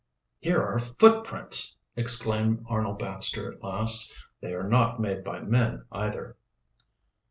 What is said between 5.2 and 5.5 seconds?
by